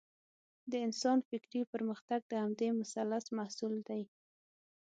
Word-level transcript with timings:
د 0.71 0.73
انسان 0.85 1.17
فکري 1.29 1.61
پرمختګ 1.73 2.19
د 2.27 2.33
همدې 2.43 2.69
مثلث 2.81 3.25
محصول 3.37 3.73
دی. 3.89 4.01